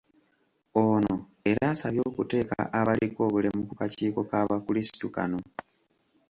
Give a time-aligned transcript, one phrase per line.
[0.85, 1.13] Ono
[1.49, 5.39] era yasabye okuteeka abaliko obulemu ku kakiiko k'abakrisitu kano.